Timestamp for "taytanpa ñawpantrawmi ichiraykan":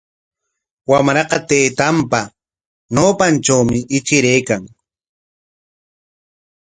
1.49-4.63